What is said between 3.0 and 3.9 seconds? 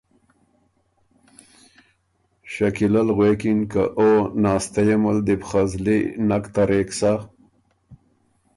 ل غوېکِن که